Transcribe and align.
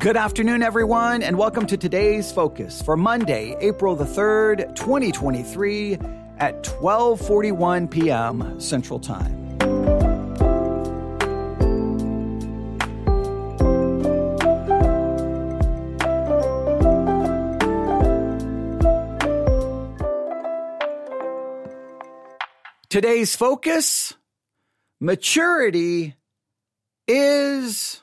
Good 0.00 0.16
afternoon, 0.16 0.62
everyone, 0.62 1.22
and 1.22 1.36
welcome 1.36 1.66
to 1.66 1.76
today's 1.76 2.32
focus 2.32 2.80
for 2.80 2.96
Monday, 2.96 3.54
April 3.60 3.94
the 3.94 4.06
3rd, 4.06 4.74
2023 4.74 5.98
at 6.38 6.62
12:41 6.62 7.90
p.m. 7.90 8.58
Central 8.58 8.98
Time. 8.98 9.58
Today's 22.88 23.36
focus 23.36 24.14
maturity 24.98 26.14
is 27.06 28.00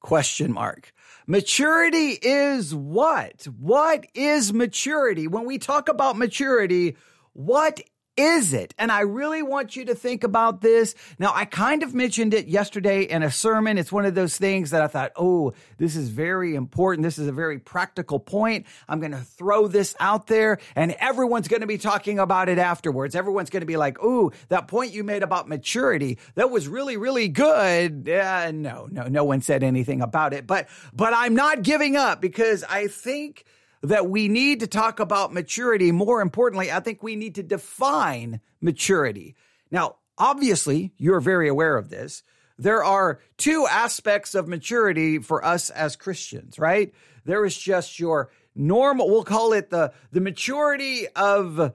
question 0.00 0.52
mark. 0.52 0.92
Maturity 1.26 2.18
is 2.20 2.74
what? 2.74 3.44
What 3.58 4.06
is 4.14 4.52
maturity? 4.52 5.28
When 5.28 5.44
we 5.44 5.58
talk 5.58 5.88
about 5.88 6.18
maturity, 6.18 6.96
what 7.32 7.80
is 8.16 8.52
it? 8.52 8.74
And 8.78 8.92
I 8.92 9.00
really 9.00 9.42
want 9.42 9.76
you 9.76 9.84
to 9.86 9.94
think 9.94 10.24
about 10.24 10.60
this. 10.60 10.94
Now, 11.18 11.32
I 11.34 11.44
kind 11.44 11.82
of 11.82 11.94
mentioned 11.94 12.34
it 12.34 12.48
yesterday 12.48 13.02
in 13.02 13.22
a 13.22 13.30
sermon. 13.30 13.78
It's 13.78 13.92
one 13.92 14.04
of 14.04 14.14
those 14.14 14.36
things 14.36 14.70
that 14.70 14.82
I 14.82 14.88
thought, 14.88 15.12
oh, 15.16 15.54
this 15.78 15.96
is 15.96 16.08
very 16.08 16.54
important. 16.54 17.04
This 17.04 17.18
is 17.18 17.28
a 17.28 17.32
very 17.32 17.58
practical 17.58 18.18
point. 18.18 18.66
I'm 18.88 19.00
going 19.00 19.12
to 19.12 19.18
throw 19.18 19.68
this 19.68 19.94
out 20.00 20.26
there 20.26 20.58
and 20.76 20.92
everyone's 20.98 21.48
going 21.48 21.62
to 21.62 21.66
be 21.66 21.78
talking 21.78 22.18
about 22.18 22.48
it 22.48 22.58
afterwards. 22.58 23.14
Everyone's 23.14 23.50
going 23.50 23.62
to 23.62 23.66
be 23.66 23.76
like, 23.76 23.98
oh, 24.02 24.32
that 24.48 24.68
point 24.68 24.92
you 24.92 25.04
made 25.04 25.22
about 25.22 25.48
maturity, 25.48 26.18
that 26.34 26.50
was 26.50 26.68
really, 26.68 26.96
really 26.96 27.28
good. 27.28 28.08
Uh, 28.08 28.50
no, 28.50 28.88
no, 28.90 29.04
no 29.04 29.24
one 29.24 29.40
said 29.40 29.62
anything 29.62 30.02
about 30.02 30.34
it, 30.34 30.46
but, 30.46 30.68
but 30.92 31.12
I'm 31.14 31.34
not 31.34 31.62
giving 31.62 31.96
up 31.96 32.20
because 32.20 32.64
I 32.64 32.88
think 32.88 33.44
that 33.82 34.08
we 34.08 34.28
need 34.28 34.60
to 34.60 34.66
talk 34.66 35.00
about 35.00 35.32
maturity. 35.32 35.92
More 35.92 36.20
importantly, 36.20 36.70
I 36.70 36.80
think 36.80 37.02
we 37.02 37.16
need 37.16 37.36
to 37.36 37.42
define 37.42 38.40
maturity. 38.60 39.36
Now, 39.70 39.96
obviously, 40.18 40.92
you're 40.96 41.20
very 41.20 41.48
aware 41.48 41.76
of 41.76 41.88
this. 41.88 42.22
There 42.58 42.84
are 42.84 43.20
two 43.38 43.66
aspects 43.70 44.34
of 44.34 44.46
maturity 44.46 45.18
for 45.18 45.42
us 45.42 45.70
as 45.70 45.96
Christians, 45.96 46.58
right? 46.58 46.92
There 47.24 47.46
is 47.46 47.56
just 47.56 47.98
your 47.98 48.30
normal, 48.54 49.08
we'll 49.08 49.24
call 49.24 49.54
it 49.54 49.70
the, 49.70 49.92
the 50.12 50.20
maturity 50.20 51.08
of, 51.16 51.72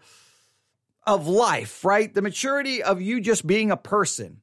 of 1.07 1.27
life, 1.27 1.83
right? 1.83 2.13
The 2.13 2.21
maturity 2.21 2.83
of 2.83 3.01
you 3.01 3.19
just 3.19 3.47
being 3.47 3.71
a 3.71 3.77
person 3.77 4.41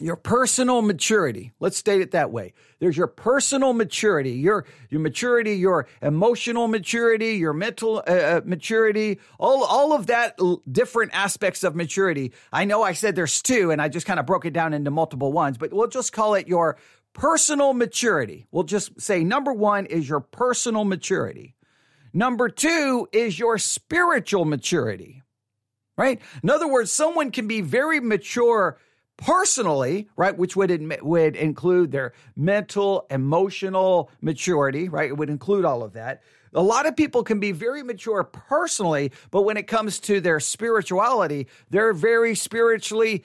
your 0.00 0.16
personal 0.16 0.82
maturity. 0.82 1.52
Let's 1.60 1.76
state 1.76 2.00
it 2.00 2.12
that 2.12 2.30
way. 2.30 2.54
There's 2.78 2.96
your 2.96 3.06
personal 3.06 3.72
maturity, 3.72 4.32
your 4.32 4.64
your 4.90 5.00
maturity, 5.00 5.56
your 5.56 5.86
emotional 6.00 6.68
maturity, 6.68 7.36
your 7.36 7.52
mental 7.52 8.02
uh, 8.06 8.10
uh 8.10 8.40
maturity, 8.44 9.18
all 9.38 9.64
all 9.64 9.92
of 9.92 10.06
that 10.06 10.38
different 10.70 11.12
aspects 11.14 11.64
of 11.64 11.74
maturity. 11.74 12.32
I 12.52 12.64
know 12.64 12.82
I 12.82 12.92
said 12.92 13.16
there's 13.16 13.42
two 13.42 13.70
and 13.70 13.82
I 13.82 13.88
just 13.88 14.06
kind 14.06 14.20
of 14.20 14.26
broke 14.26 14.44
it 14.44 14.52
down 14.52 14.74
into 14.74 14.90
multiple 14.90 15.32
ones, 15.32 15.58
but 15.58 15.72
we'll 15.72 15.88
just 15.88 16.12
call 16.12 16.34
it 16.34 16.48
your 16.48 16.76
personal 17.12 17.74
maturity. 17.74 18.46
We'll 18.50 18.64
just 18.64 19.00
say 19.00 19.24
number 19.24 19.52
1 19.52 19.86
is 19.86 20.08
your 20.08 20.20
personal 20.20 20.84
maturity. 20.84 21.56
Number 22.12 22.48
2 22.48 23.08
is 23.12 23.38
your 23.38 23.58
spiritual 23.58 24.44
maturity. 24.44 25.22
Right? 25.96 26.20
In 26.44 26.50
other 26.50 26.68
words, 26.68 26.92
someone 26.92 27.32
can 27.32 27.48
be 27.48 27.60
very 27.60 27.98
mature 27.98 28.78
personally, 29.18 30.08
right, 30.16 30.36
which 30.36 30.56
would 30.56 30.70
admit, 30.70 31.04
would 31.04 31.36
include 31.36 31.92
their 31.92 32.14
mental, 32.34 33.06
emotional 33.10 34.10
maturity, 34.22 34.88
right? 34.88 35.10
It 35.10 35.16
would 35.18 35.28
include 35.28 35.66
all 35.66 35.82
of 35.82 35.92
that. 35.92 36.22
A 36.54 36.62
lot 36.62 36.86
of 36.86 36.96
people 36.96 37.22
can 37.24 37.40
be 37.40 37.52
very 37.52 37.82
mature 37.82 38.24
personally, 38.24 39.12
but 39.30 39.42
when 39.42 39.58
it 39.58 39.66
comes 39.66 39.98
to 40.00 40.20
their 40.20 40.40
spirituality, 40.40 41.46
they're 41.68 41.92
very 41.92 42.34
spiritually 42.34 43.24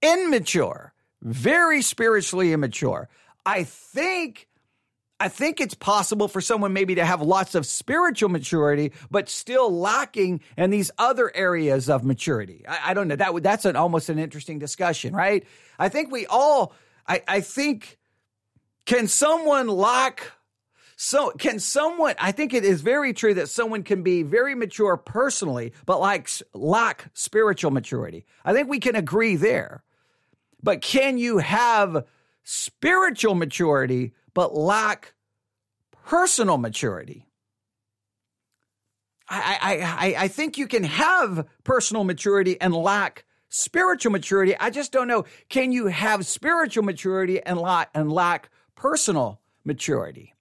immature, 0.00 0.94
very 1.20 1.82
spiritually 1.82 2.52
immature. 2.52 3.10
I 3.44 3.64
think 3.64 4.48
I 5.22 5.28
think 5.28 5.60
it's 5.60 5.74
possible 5.74 6.26
for 6.26 6.40
someone 6.40 6.72
maybe 6.72 6.96
to 6.96 7.04
have 7.04 7.22
lots 7.22 7.54
of 7.54 7.64
spiritual 7.64 8.28
maturity, 8.28 8.90
but 9.08 9.28
still 9.28 9.72
lacking 9.72 10.40
in 10.56 10.70
these 10.70 10.90
other 10.98 11.30
areas 11.32 11.88
of 11.88 12.02
maturity. 12.02 12.64
I, 12.68 12.90
I 12.90 12.94
don't 12.94 13.06
know. 13.06 13.14
That 13.14 13.40
that's 13.40 13.64
an 13.64 13.76
almost 13.76 14.08
an 14.08 14.18
interesting 14.18 14.58
discussion, 14.58 15.14
right? 15.14 15.46
I 15.78 15.90
think 15.90 16.10
we 16.10 16.26
all. 16.26 16.74
I, 17.06 17.22
I 17.28 17.40
think 17.40 18.00
can 18.84 19.06
someone 19.06 19.68
lack 19.68 20.32
so 20.96 21.30
can 21.30 21.60
someone 21.60 22.16
I 22.18 22.32
think 22.32 22.52
it 22.52 22.64
is 22.64 22.80
very 22.80 23.12
true 23.12 23.34
that 23.34 23.48
someone 23.48 23.84
can 23.84 24.02
be 24.02 24.24
very 24.24 24.56
mature 24.56 24.96
personally 24.96 25.72
but 25.86 26.00
like 26.00 26.28
lack 26.52 27.10
spiritual 27.14 27.70
maturity. 27.70 28.26
I 28.44 28.52
think 28.52 28.68
we 28.68 28.80
can 28.80 28.96
agree 28.96 29.36
there. 29.36 29.84
But 30.64 30.80
can 30.80 31.16
you 31.16 31.38
have 31.38 32.06
spiritual 32.42 33.36
maturity 33.36 34.14
but 34.34 34.54
lack 34.54 35.14
personal 36.04 36.58
maturity. 36.58 37.26
I, 39.28 39.58
I, 39.62 39.80
I, 39.80 40.22
I 40.24 40.28
think 40.28 40.58
you 40.58 40.66
can 40.66 40.84
have 40.84 41.46
personal 41.64 42.04
maturity 42.04 42.60
and 42.60 42.74
lack 42.74 43.24
spiritual 43.48 44.12
maturity. 44.12 44.56
I 44.58 44.70
just 44.70 44.92
don't 44.92 45.08
know. 45.08 45.24
Can 45.48 45.72
you 45.72 45.86
have 45.86 46.26
spiritual 46.26 46.84
maturity 46.84 47.42
and 47.42 47.58
lack, 47.58 47.90
and 47.94 48.12
lack 48.12 48.50
personal 48.74 49.40
maturity? 49.64 50.31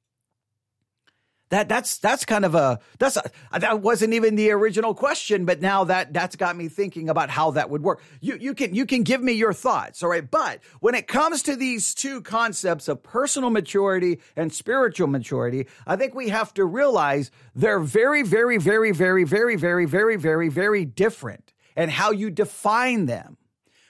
That 1.52 1.68
that's 1.68 1.98
that's 1.98 2.24
kind 2.24 2.46
of 2.46 2.56
a 2.56 2.80
that's 2.98 3.18
a, 3.18 3.30
that 3.60 3.82
wasn't 3.82 4.14
even 4.14 4.36
the 4.38 4.52
original 4.52 4.94
question, 4.94 5.44
but 5.44 5.60
now 5.60 5.84
that 5.84 6.14
that's 6.14 6.38
got 6.38 6.56
me 6.56 6.70
thinking 6.70 7.10
about 7.10 7.30
how 7.30 7.52
that 7.52 7.70
would 7.70 7.84
work. 7.84 8.02
You 8.22 8.38
you 8.40 8.54
can 8.54 8.74
you 8.74 8.86
can 8.86 9.04
give 9.04 9.22
me 9.22 9.34
your 9.34 9.52
thoughts, 9.52 10.02
all 10.02 10.10
right? 10.10 10.32
But 10.32 10.62
when 10.80 10.96
it 10.96 11.10
comes 11.10 11.44
to 11.44 11.58
these 11.58 11.94
two 11.94 12.22
concepts 12.22 12.88
of 12.88 13.04
personal 13.04 13.50
maturity 13.50 14.22
and 14.38 14.54
spiritual 14.54 15.08
maturity, 15.08 15.68
I 15.86 15.98
think 15.98 16.16
we 16.16 16.30
have 16.30 16.54
to 16.54 16.64
realize 16.64 17.32
they're 17.54 17.82
very 17.82 18.24
very 18.24 18.58
very 18.58 18.92
very 18.92 19.26
very 19.26 19.58
very 19.58 19.86
very 19.86 20.16
very 20.16 20.48
very 20.48 20.86
different 20.86 21.52
and 21.76 21.92
how 21.92 22.12
you 22.12 22.30
define 22.30 23.08
them. 23.08 23.36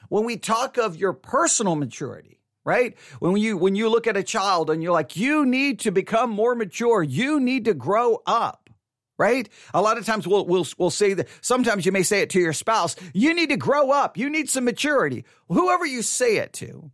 When 0.10 0.26
we 0.26 0.38
talk 0.38 0.78
of 0.78 0.98
your 0.98 1.14
personal 1.14 1.76
maturity, 1.76 2.41
right? 2.64 2.96
When 3.20 3.38
you 3.38 3.58
when 3.58 3.76
you 3.76 3.90
look 3.90 4.08
at 4.08 4.18
a 4.18 4.24
child 4.24 4.70
and 4.70 4.82
you're 4.82 4.92
like, 4.92 5.16
you 5.16 5.46
need 5.46 5.80
to 5.80 5.92
become 5.92 6.30
more 6.30 6.56
mature, 6.56 7.04
you 7.04 7.40
need 7.40 7.66
to 7.66 7.74
grow 7.74 8.22
up. 8.26 8.70
Right? 9.18 9.48
A 9.76 9.82
lot 9.84 10.00
of 10.00 10.06
times 10.08 10.28
we'll, 10.28 10.48
we'll, 10.48 10.66
we'll 10.80 10.90
say 10.90 11.14
that 11.14 11.28
sometimes 11.42 11.86
you 11.86 11.92
may 11.92 12.02
say 12.02 12.22
it 12.22 12.32
to 12.32 12.40
your 12.40 12.54
spouse, 12.54 12.96
you 13.14 13.36
need 13.36 13.50
to 13.50 13.58
grow 13.58 13.92
up. 13.92 14.18
You 14.18 14.32
need 14.32 14.50
some 14.50 14.66
maturity. 14.66 15.26
Whoever 15.48 15.86
you 15.86 16.02
say 16.02 16.38
it 16.38 16.54
to, 16.54 16.90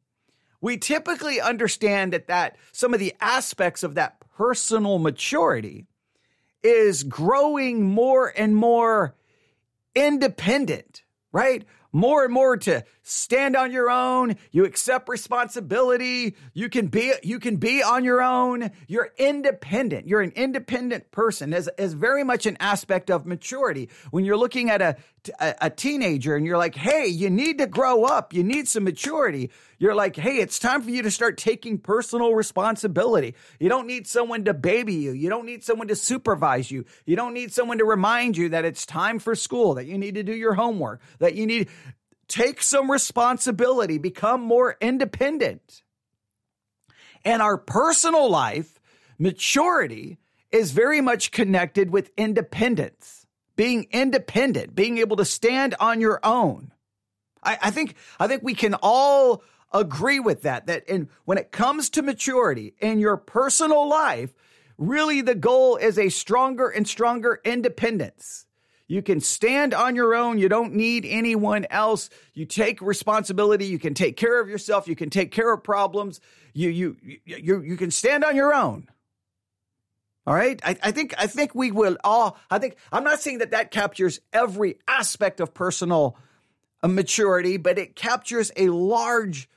we 0.60 0.78
typically 0.78 1.40
understand 1.40 2.12
that 2.12 2.28
that 2.28 2.58
some 2.74 2.94
of 2.94 3.00
the 3.00 3.16
aspects 3.22 3.82
of 3.82 3.96
that 3.96 4.20
personal 4.38 5.00
maturity 5.00 5.86
is 6.64 7.04
growing 7.04 7.84
more 7.84 8.34
and 8.36 8.56
more 8.56 9.16
independent, 9.96 11.04
right? 11.32 11.64
More 11.98 12.24
and 12.24 12.32
more 12.32 12.56
to 12.56 12.84
stand 13.02 13.56
on 13.56 13.72
your 13.72 13.90
own. 13.90 14.36
You 14.52 14.66
accept 14.66 15.10
responsibility. 15.10 16.36
You 16.54 16.70
can 16.70 16.88
be, 16.88 17.14
you 17.24 17.40
can 17.40 17.58
be 17.58 17.82
on 17.82 18.04
your 18.04 18.22
own. 18.22 18.70
You're 18.88 19.12
independent. 19.18 20.08
You're 20.08 20.22
an 20.22 20.32
independent 20.36 21.10
person 21.10 21.54
as, 21.54 21.68
as 21.70 21.94
very 21.94 22.24
much 22.24 22.46
an 22.46 22.56
aspect 22.60 23.10
of 23.10 23.26
maturity. 23.26 23.90
When 24.12 24.26
you're 24.26 24.38
looking 24.38 24.70
at 24.70 24.82
a, 24.82 24.98
a, 25.40 25.56
a 25.62 25.70
teenager 25.70 26.36
and 26.36 26.46
you're 26.46 26.58
like, 26.58 26.76
Hey, 26.76 27.08
you 27.08 27.30
need 27.30 27.58
to 27.60 27.68
grow 27.68 28.04
up. 28.04 28.34
You 28.34 28.44
need 28.44 28.68
some 28.68 28.84
maturity. 28.84 29.52
You're 29.80 29.96
like, 29.96 30.16
Hey, 30.16 30.38
it's 30.38 30.60
time 30.60 30.82
for 30.82 30.90
you 30.90 31.02
to 31.04 31.12
start 31.12 31.38
taking 31.38 31.78
personal 31.78 32.34
responsibility. 32.34 33.36
You 33.60 33.70
don't 33.70 33.88
need 33.88 34.08
someone 34.08 34.46
to 34.46 34.54
baby 34.54 34.96
you. 34.96 35.12
You 35.12 35.30
don't 35.30 35.46
need 35.46 35.64
someone 35.64 35.88
to 35.88 35.96
supervise 35.96 36.70
you. 36.72 36.86
You 37.06 37.16
don't 37.16 37.34
need 37.34 37.54
someone 37.54 37.78
to 37.80 37.86
remind 37.86 38.38
you 38.38 38.50
that 38.50 38.66
it's 38.66 38.86
time 38.86 39.20
for 39.20 39.36
school, 39.36 39.76
that 39.76 39.86
you 39.86 39.98
need 39.98 40.16
to 40.16 40.24
do 40.24 40.36
your 40.36 40.54
homework, 40.54 41.02
that 41.20 41.36
you 41.36 41.48
need, 41.48 41.70
take 42.28 42.62
some 42.62 42.92
responsibility, 42.92 43.98
become 43.98 44.42
more 44.42 44.78
independent. 44.82 45.84
And 47.24 47.42
our 47.42 47.58
personal 47.58 48.30
life, 48.30 48.80
maturity, 49.18 50.18
is 50.52 50.72
very 50.72 51.02
much 51.02 51.32
connected 51.32 51.90
with 51.90 52.12
independence, 52.18 53.17
being 53.58 53.88
independent, 53.92 54.74
being 54.74 55.00
able 55.00 55.18
to 55.18 55.26
stand 55.26 55.76
on 55.82 56.00
your 56.00 56.22
own. 56.24 56.72
I, 57.44 57.58
I 57.64 57.72
think 57.72 57.96
I 58.20 58.28
think 58.28 58.44
we 58.44 58.54
can 58.54 58.76
all 58.82 59.44
agree 59.74 60.22
with 60.22 60.44
that. 60.44 60.68
That 60.68 60.88
in 60.88 61.10
when 61.26 61.38
it 61.38 61.52
comes 61.52 61.90
to 61.92 62.02
maturity 62.02 62.76
in 62.80 63.00
your 63.00 63.18
personal 63.18 63.90
life, 63.90 64.34
really 64.78 65.22
the 65.22 65.36
goal 65.36 65.76
is 65.76 66.00
a 66.00 66.08
stronger 66.08 66.70
and 66.70 66.88
stronger 66.88 67.42
independence. 67.44 68.46
You 68.90 69.02
can 69.02 69.20
stand 69.20 69.74
on 69.74 69.96
your 69.98 70.16
own. 70.16 70.38
You 70.38 70.48
don't 70.48 70.74
need 70.74 71.06
anyone 71.06 71.68
else. 71.70 72.10
You 72.34 72.46
take 72.46 72.82
responsibility. 72.82 73.66
You 73.66 73.80
can 73.80 73.94
take 73.94 74.16
care 74.16 74.40
of 74.40 74.48
yourself. 74.48 74.88
You 74.88 74.96
can 74.96 75.10
take 75.10 75.32
care 75.32 75.52
of 75.52 75.62
problems. 75.62 76.22
You, 76.54 76.70
you, 76.70 76.96
you, 77.26 77.62
you 77.62 77.76
can 77.76 77.92
stand 77.92 78.24
on 78.24 78.38
your 78.38 78.54
own. 78.54 78.88
All 80.28 80.34
right. 80.34 80.60
I, 80.62 80.76
I 80.84 80.92
think, 80.92 81.16
I 81.18 81.26
think 81.26 81.56
we 81.56 81.72
will 81.72 81.96
all, 82.04 82.38
I 82.52 82.60
think, 82.60 82.76
I'm 82.92 83.06
not 83.06 83.22
saying 83.22 83.38
that 83.38 83.52
that 83.52 83.72
captures 83.72 84.20
every 84.34 84.78
aspect 84.86 85.40
of 85.40 85.54
personal 85.54 86.18
uh, 86.84 86.90
maturity, 86.90 87.56
but 87.56 87.80
it 87.80 87.96
captures 87.96 88.52
a 88.58 88.68
large 88.68 89.50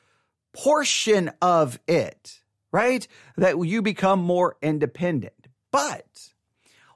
portion 0.53 1.33
of 1.43 1.81
it, 1.89 2.41
right? 2.71 3.05
That 3.37 3.59
you 3.59 3.83
become 3.83 4.21
more 4.21 4.57
independent. 4.63 5.49
But 5.73 6.31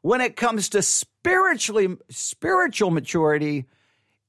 when 0.02 0.20
it 0.20 0.36
comes 0.36 0.68
to 0.68 0.80
spiritually 0.80 1.96
spiritual 2.10 2.92
maturity, 2.92 3.66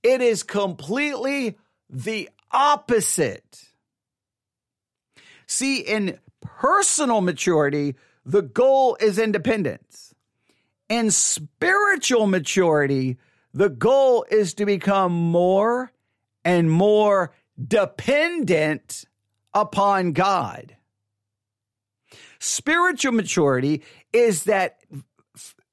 it 0.02 0.22
is 0.22 0.42
completely 0.42 1.56
the 1.88 2.32
opposite. 2.52 3.64
See, 5.46 5.82
in 5.82 6.18
personal 6.42 7.22
maturity, 7.22 7.94
the 8.26 8.42
goal 8.42 8.98
is 9.00 9.20
independence. 9.20 10.14
In 10.90 11.12
spiritual 11.12 12.28
maturity, 12.28 13.18
the 13.54 13.70
goal 13.70 14.26
is 14.30 14.54
to 14.56 14.66
become 14.66 15.14
more 15.14 15.92
and 16.44 16.70
more 16.70 17.34
dependent 17.68 19.06
upon 19.54 20.12
God. 20.12 20.76
Spiritual 22.40 23.14
maturity 23.14 23.84
is 24.12 24.44
that 24.44 24.80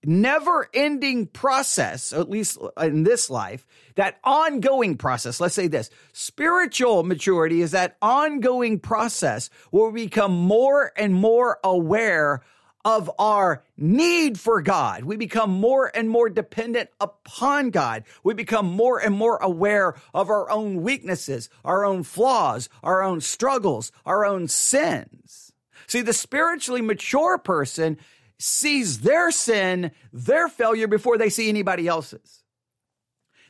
never 0.05 0.69
ending 0.75 1.27
process, 1.27 2.13
at 2.13 2.29
least 2.31 2.59
in 2.81 3.05
this 3.05 3.31
life, 3.31 3.67
that 3.95 4.19
ongoing 4.25 4.97
process. 4.97 5.41
Let's 5.41 5.55
say 5.55 5.69
this 5.69 5.91
spiritual 6.13 7.03
maturity 7.03 7.63
is 7.63 7.73
that 7.73 7.97
ongoing 8.03 8.81
process 8.81 9.51
where 9.71 9.91
we 9.91 10.05
become 10.07 10.33
more 10.33 10.93
and 10.97 11.15
more 11.15 11.59
aware 11.63 12.43
of 12.85 13.11
our 13.19 13.63
need 13.77 14.39
for 14.39 14.61
God. 14.61 15.05
We 15.05 15.17
become 15.17 15.51
more 15.51 15.91
and 15.95 16.09
more 16.09 16.29
dependent 16.29 16.91
upon 17.01 17.71
God. 17.71 18.05
We 18.25 18.35
become 18.35 18.67
more 18.67 18.99
and 18.99 19.15
more 19.15 19.37
aware 19.37 19.95
of 20.13 20.31
our 20.31 20.51
own 20.51 20.83
weaknesses, 20.83 21.49
our 21.65 21.85
own 21.85 22.03
flaws, 22.03 22.69
our 22.83 23.03
own 23.03 23.21
struggles, 23.21 23.93
our 24.05 24.25
own 24.25 24.49
sins. 24.49 25.53
See, 25.87 26.01
the 26.01 26.13
spiritually 26.13 26.83
mature 26.83 27.39
person 27.39 27.99
sees 28.43 29.01
their 29.01 29.31
sin, 29.31 29.93
their 30.13 30.49
failure 30.49 30.89
before 30.89 31.17
they 31.17 31.29
see 31.29 31.49
anybody 31.49 31.87
else's. 31.87 32.43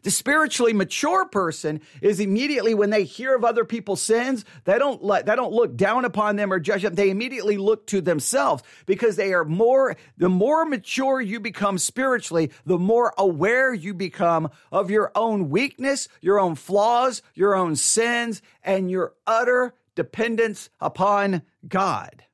The 0.02 0.10
spiritually 0.10 0.72
mature 0.72 1.24
person 1.26 1.80
is 2.00 2.18
immediately 2.18 2.74
when 2.74 2.90
they 2.90 3.04
hear 3.04 3.36
of 3.36 3.44
other 3.44 3.64
people's 3.64 4.02
sins, 4.02 4.44
they 4.64 4.76
don't 4.76 5.02
let, 5.02 5.26
they 5.26 5.36
don't 5.36 5.52
look 5.52 5.76
down 5.76 6.04
upon 6.04 6.36
them 6.36 6.52
or 6.52 6.58
judge 6.58 6.82
them. 6.82 6.94
They 6.94 7.08
immediately 7.08 7.56
look 7.56 7.86
to 7.86 8.00
themselves 8.00 8.64
because 8.84 9.14
they 9.14 9.32
are 9.32 9.44
more, 9.44 9.96
the 10.18 10.28
more 10.28 10.64
mature 10.64 11.20
you 11.20 11.38
become 11.38 11.78
spiritually, 11.78 12.50
the 12.66 12.78
more 12.78 13.14
aware 13.16 13.72
you 13.72 13.94
become 13.94 14.50
of 14.72 14.90
your 14.90 15.12
own 15.14 15.50
weakness, 15.50 16.08
your 16.20 16.40
own 16.40 16.56
flaws, 16.56 17.22
your 17.34 17.54
own 17.54 17.76
sins, 17.76 18.42
and 18.64 18.90
your 18.90 19.14
utter 19.26 19.72
dependence 19.94 20.68
upon 20.80 21.42
God. 21.66 22.24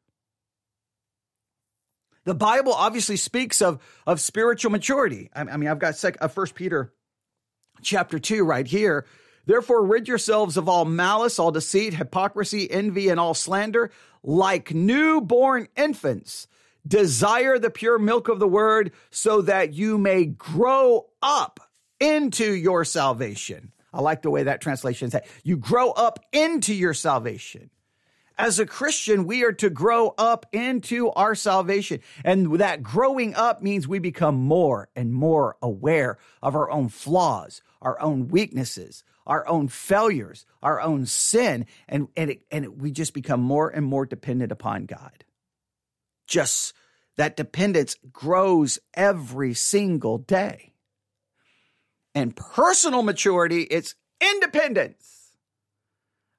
The 2.29 2.35
Bible 2.35 2.75
obviously 2.75 3.17
speaks 3.17 3.63
of, 3.63 3.81
of 4.07 4.21
spiritual 4.21 4.71
maturity. 4.71 5.31
I, 5.35 5.41
I 5.41 5.57
mean, 5.57 5.67
I've 5.71 5.79
got 5.79 5.97
sec, 5.97 6.19
uh, 6.21 6.29
First 6.29 6.55
Peter 6.55 6.93
chapter 7.81 8.19
2 8.19 8.45
right 8.45 8.67
here. 8.67 9.07
Therefore, 9.47 9.83
rid 9.83 10.07
yourselves 10.07 10.59
of 10.59 10.69
all 10.69 10.85
malice, 10.85 11.39
all 11.39 11.53
deceit, 11.53 11.95
hypocrisy, 11.95 12.71
envy, 12.71 13.09
and 13.09 13.19
all 13.19 13.33
slander, 13.33 13.91
like 14.23 14.75
newborn 14.75 15.69
infants. 15.75 16.49
Desire 16.87 17.59
the 17.59 17.71
pure 17.71 17.99
milk 17.99 18.29
of 18.29 18.41
the 18.41 18.47
word 18.47 18.93
so 19.09 19.41
that 19.41 19.73
you 19.73 19.97
may 19.97 20.27
grow 20.27 21.07
up 21.23 21.61
into 21.99 22.53
your 22.53 22.85
salvation. 22.85 23.73
I 23.91 24.03
like 24.03 24.21
the 24.21 24.29
way 24.31 24.43
that 24.43 24.61
translation 24.61 25.11
says 25.11 25.23
you 25.45 25.57
grow 25.57 25.93
up 25.93 26.23
into 26.35 26.75
your 26.75 26.93
salvation. 26.93 27.71
As 28.39 28.61
a 28.61 28.67
Christian, 28.67 29.27
we 29.27 29.43
are 29.43 29.53
to 29.55 29.69
grow 29.69 30.15
up 30.17 30.47
into 30.53 31.11
our 31.11 31.35
salvation. 31.35 31.99
And 32.25 32.61
that 32.61 32.85
growing 32.85 33.35
up 33.35 33.63
means 33.63 33.89
we 33.89 33.99
become 33.99 34.37
more 34.37 34.89
and 34.95 35.13
more 35.13 35.57
aware 35.61 36.19
of 36.41 36.55
our 36.55 36.71
own 36.71 36.89
flaws, 36.89 37.63
our 37.83 38.01
own 38.01 38.29
weaknesses, 38.29 39.03
our 39.27 39.47
own 39.49 39.67
failures, 39.67 40.47
our 40.63 40.81
own 40.81 41.05
sin. 41.05 41.67
And, 41.89 42.07
and, 42.17 42.31
it, 42.31 42.43
and 42.53 42.65
it, 42.65 42.79
we 42.79 42.93
just 42.93 43.13
become 43.13 43.41
more 43.41 43.71
and 43.71 43.85
more 43.85 44.07
dependent 44.07 44.53
upon 44.53 44.87
God. 44.87 45.25
Just 46.29 46.75
that 47.17 47.37
dependence 47.37 47.97
grows 48.13 48.79
every 48.95 49.53
single 49.55 50.19
day. 50.19 50.75
And 52.15 52.37
personal 52.37 53.03
maturity, 53.03 53.63
it's 53.63 53.97
independence. 54.21 55.33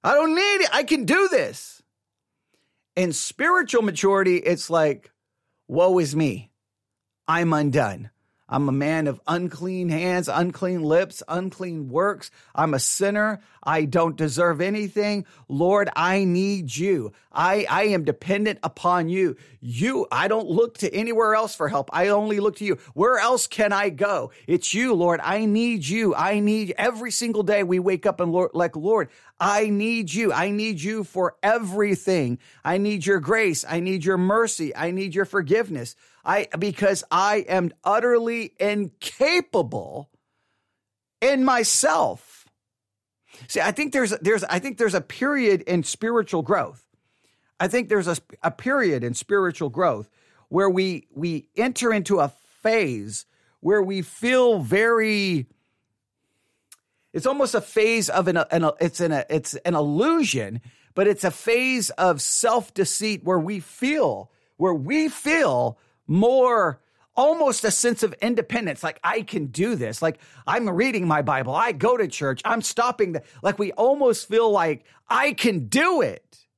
I 0.01 0.13
don't 0.13 0.33
need 0.33 0.61
it. 0.61 0.69
I 0.71 0.83
can 0.83 1.03
do 1.03 1.27
this. 1.27 1.83
In 2.95 3.13
spiritual 3.13 3.81
maturity, 3.81 4.37
it's 4.37 4.69
like, 4.69 5.11
woe 5.67 5.99
is 5.99 6.15
me. 6.15 6.51
I'm 7.27 7.53
undone. 7.53 8.09
I'm 8.49 8.67
a 8.67 8.73
man 8.73 9.05
of 9.05 9.21
unclean 9.27 9.89
hands, 9.89 10.27
unclean 10.27 10.81
lips, 10.81 11.21
unclean 11.27 11.89
works. 11.89 12.31
I'm 12.55 12.73
a 12.73 12.79
sinner. 12.79 13.41
I 13.61 13.85
don't 13.85 14.15
deserve 14.15 14.59
anything. 14.59 15.25
Lord, 15.47 15.89
I 15.95 16.23
need 16.23 16.75
you. 16.75 17.13
I, 17.31 17.67
I 17.69 17.83
am 17.83 18.05
dependent 18.05 18.59
upon 18.63 19.07
you. 19.07 19.37
You, 19.61 20.07
I 20.11 20.27
don't 20.27 20.49
look 20.49 20.79
to 20.79 20.91
anywhere 20.91 21.35
else 21.35 21.53
for 21.53 21.69
help. 21.69 21.91
I 21.93 22.07
only 22.07 22.39
look 22.39 22.55
to 22.57 22.65
you. 22.65 22.79
Where 22.95 23.19
else 23.19 23.45
can 23.45 23.71
I 23.71 23.89
go? 23.89 24.31
It's 24.47 24.73
you, 24.73 24.95
Lord. 24.95 25.19
I 25.23 25.45
need 25.45 25.85
you. 25.85 26.15
I 26.15 26.39
need 26.39 26.73
every 26.77 27.11
single 27.11 27.43
day 27.43 27.63
we 27.63 27.77
wake 27.77 28.07
up 28.07 28.19
and 28.19 28.31
Lord, 28.31 28.51
like, 28.55 28.75
Lord, 28.75 29.09
I 29.39 29.69
need 29.69 30.11
you. 30.11 30.33
I 30.33 30.49
need 30.49 30.81
you 30.81 31.03
for 31.03 31.35
everything. 31.43 32.39
I 32.65 32.77
need 32.77 33.05
your 33.05 33.19
grace. 33.19 33.63
I 33.67 33.79
need 33.79 34.03
your 34.03 34.17
mercy. 34.17 34.75
I 34.75 34.91
need 34.91 35.13
your 35.13 35.25
forgiveness. 35.25 35.95
I 36.29 36.45
because 36.59 37.03
I 37.09 37.37
am 37.49 37.71
utterly 37.83 38.53
incapable 38.59 40.11
in 41.21 41.43
myself. 41.43 42.45
See, 43.47 43.61
I 43.61 43.71
think 43.71 43.93
there's 43.93 44.11
there's 44.19 44.43
I 44.43 44.59
think 44.59 44.77
there's 44.77 44.93
a 44.93 45.01
period 45.01 45.61
in 45.63 45.81
spiritual 45.81 46.43
growth. 46.43 46.85
I 47.59 47.67
think 47.67 47.89
there's 47.89 48.07
a, 48.07 48.15
a 48.43 48.51
period 48.51 49.03
in 49.03 49.15
spiritual 49.15 49.69
growth 49.69 50.07
where 50.49 50.69
we 50.69 51.07
we 51.15 51.47
enter 51.57 51.91
into 51.91 52.19
a 52.19 52.31
phase 52.61 53.25
where 53.59 53.81
we 53.81 54.03
feel 54.03 54.59
very 54.59 55.47
it's 57.11 57.25
almost 57.25 57.55
a 57.55 57.61
phase 57.61 58.07
of 58.07 58.27
an, 58.27 58.37
an 58.37 58.69
it's 58.79 58.99
an 58.99 59.23
it's 59.31 59.55
an 59.55 59.73
illusion 59.73 60.61
but 60.93 61.07
it's 61.07 61.23
a 61.23 61.31
phase 61.31 61.89
of 61.91 62.21
self-deceit 62.21 63.23
where 63.23 63.39
we 63.39 63.59
feel 63.59 64.29
where 64.57 64.75
we 64.75 65.09
feel 65.09 65.79
more 66.09 66.81
almost 67.15 67.63
a 67.63 67.71
sense 67.71 68.03
of 68.03 68.13
independence. 68.21 68.83
Like 68.83 68.99
i 69.03 69.21
can 69.21 69.47
do 69.47 69.75
this. 69.75 70.01
Like 70.01 70.19
i'm 70.47 70.69
reading 70.69 71.07
my 71.07 71.21
bible. 71.21 71.53
I 71.53 71.71
go 71.71 71.95
to 71.97 72.07
church. 72.07 72.41
I'm 72.43 72.61
stopping 72.61 73.13
the, 73.13 73.23
like 73.41 73.59
we 73.59 73.71
almost 73.73 74.27
feel 74.27 74.51
like 74.51 74.85
i 75.09 75.33
can 75.33 75.67
do 75.67 76.01
it 76.01 76.48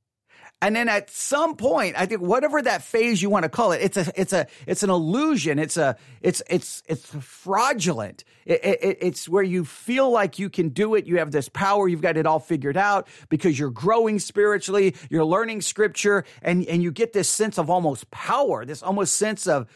and 0.61 0.75
then 0.75 0.87
at 0.87 1.09
some 1.09 1.55
point 1.55 1.95
i 1.97 2.05
think 2.05 2.21
whatever 2.21 2.61
that 2.61 2.81
phase 2.81 3.21
you 3.21 3.29
want 3.29 3.43
to 3.43 3.49
call 3.49 3.71
it 3.71 3.81
it's 3.81 3.97
a 3.97 4.11
it's 4.15 4.33
a 4.33 4.47
it's 4.67 4.83
an 4.83 4.89
illusion. 4.89 5.59
It's 5.59 5.77
a 5.77 5.95
it's 6.21 6.41
it's 6.49 6.83
it's 6.87 7.05
fraudulent. 7.05 8.23
It, 8.45 8.63
it, 8.63 8.97
it's 9.01 9.27
where 9.27 9.43
you 9.43 9.65
feel 9.65 10.09
like 10.09 10.39
you 10.39 10.49
can 10.49 10.69
do 10.69 10.95
it. 10.95 11.05
You 11.05 11.17
have 11.17 11.31
this 11.31 11.49
power. 11.49 11.87
You've 11.87 12.01
got 12.01 12.17
it 12.17 12.25
all 12.25 12.39
figured 12.39 12.77
out 12.77 13.07
because 13.29 13.57
you're 13.57 13.71
growing 13.71 14.19
spiritually. 14.19 14.95
You're 15.09 15.25
learning 15.25 15.61
scripture 15.61 16.25
and 16.41 16.65
and 16.65 16.83
you 16.83 16.91
get 16.91 17.13
this 17.13 17.29
sense 17.29 17.57
of 17.57 17.69
almost 17.69 18.09
power 18.11 18.65
this 18.65 18.83
almost 18.83 19.15
sense 19.15 19.47
of 19.47 19.67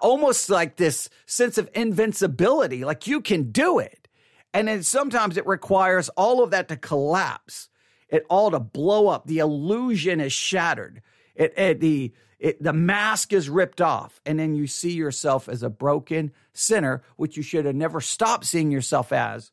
almost 0.00 0.50
like 0.50 0.76
this 0.76 1.08
sense 1.26 1.58
of 1.58 1.68
invincibility. 1.74 2.84
Like 2.84 3.06
you 3.06 3.20
can 3.20 3.52
do 3.52 3.78
it. 3.78 4.08
And 4.52 4.68
then 4.68 4.82
sometimes 4.82 5.36
it 5.36 5.46
requires 5.46 6.08
all 6.10 6.42
of 6.42 6.50
that 6.50 6.68
to 6.68 6.76
collapse 6.76 7.68
it 8.08 8.24
all 8.28 8.50
to 8.50 8.60
blow 8.60 9.08
up. 9.08 9.26
The 9.26 9.38
illusion 9.38 10.20
is 10.20 10.32
shattered. 10.32 11.02
It, 11.34 11.54
it, 11.56 11.80
the 11.80 12.12
it, 12.38 12.62
the 12.62 12.72
mask 12.72 13.32
is 13.32 13.48
ripped 13.48 13.80
off, 13.80 14.20
and 14.26 14.38
then 14.38 14.54
you 14.54 14.66
see 14.66 14.92
yourself 14.92 15.48
as 15.48 15.62
a 15.62 15.70
broken 15.70 16.32
sinner, 16.52 17.02
which 17.16 17.36
you 17.36 17.42
should 17.42 17.64
have 17.64 17.74
never 17.74 18.00
stopped 18.00 18.44
seeing 18.44 18.70
yourself 18.70 19.10
as. 19.10 19.52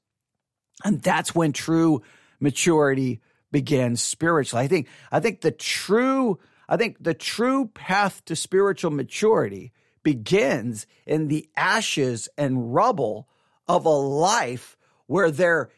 And 0.84 1.02
that's 1.02 1.34
when 1.34 1.54
true 1.54 2.02
maturity 2.40 3.22
begins 3.52 4.02
spiritually. 4.02 4.66
I 4.66 4.68
think 4.68 4.88
I 5.12 5.20
think 5.20 5.42
the 5.42 5.52
true 5.52 6.40
I 6.68 6.76
think 6.76 6.98
the 7.02 7.14
true 7.14 7.68
path 7.74 8.24
to 8.26 8.36
spiritual 8.36 8.92
maturity 8.92 9.72
begins 10.04 10.86
in 11.06 11.30
the 11.30 11.50
ashes 11.56 12.28
and 12.38 12.74
rubble 12.74 13.28
of 13.68 13.86
a 13.86 13.90
life 13.90 14.78
where 15.08 15.32
their 15.32 15.70